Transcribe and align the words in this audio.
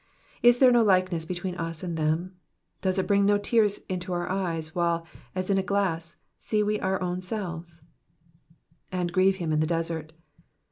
Is 0.41 0.57
there 0.57 0.71
no 0.71 0.81
likeness 0.83 1.25
between 1.25 1.53
us 1.57 1.83
and 1.83 1.95
them? 1.95 2.35
Does 2.81 2.97
it 2.97 3.05
bring 3.05 3.23
no 3.23 3.37
tears 3.37 3.81
into 3.87 4.13
our 4.13 4.27
eyes, 4.29 4.73
while, 4.73 5.05
as 5.35 5.51
in 5.51 5.59
a 5.59 5.61
glass, 5.61 6.15
we 6.15 6.21
see 6.39 6.79
our 6.79 6.99
own 7.03 7.21
selves? 7.21 7.81
^^ 7.83 7.83
And 8.91 9.13
grieve 9.13 9.35
him 9.35 9.51
in 9.53 9.59
the 9.59 9.67
desert.' 9.67 10.13